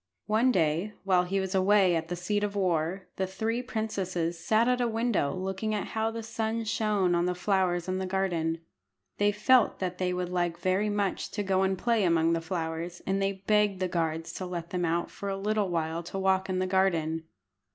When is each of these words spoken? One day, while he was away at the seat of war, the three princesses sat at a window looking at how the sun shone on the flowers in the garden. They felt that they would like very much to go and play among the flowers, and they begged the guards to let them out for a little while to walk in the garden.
One 0.25 0.51
day, 0.51 0.93
while 1.03 1.25
he 1.25 1.39
was 1.39 1.53
away 1.53 1.95
at 1.95 2.07
the 2.07 2.15
seat 2.15 2.43
of 2.43 2.55
war, 2.55 3.05
the 3.17 3.27
three 3.27 3.61
princesses 3.61 4.39
sat 4.39 4.67
at 4.67 4.81
a 4.81 4.87
window 4.87 5.31
looking 5.31 5.75
at 5.75 5.89
how 5.89 6.09
the 6.09 6.23
sun 6.23 6.63
shone 6.63 7.13
on 7.13 7.27
the 7.27 7.35
flowers 7.35 7.87
in 7.87 7.99
the 7.99 8.07
garden. 8.07 8.61
They 9.19 9.31
felt 9.31 9.77
that 9.77 9.99
they 9.99 10.11
would 10.11 10.29
like 10.29 10.57
very 10.57 10.89
much 10.89 11.29
to 11.33 11.43
go 11.43 11.61
and 11.61 11.77
play 11.77 12.03
among 12.03 12.33
the 12.33 12.41
flowers, 12.41 13.03
and 13.05 13.21
they 13.21 13.43
begged 13.45 13.79
the 13.79 13.87
guards 13.87 14.33
to 14.33 14.47
let 14.47 14.71
them 14.71 14.85
out 14.85 15.11
for 15.11 15.29
a 15.29 15.37
little 15.37 15.69
while 15.69 16.01
to 16.05 16.17
walk 16.17 16.49
in 16.49 16.57
the 16.57 16.65
garden. 16.65 17.25